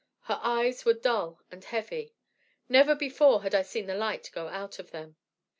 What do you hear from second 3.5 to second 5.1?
I seen the light go out of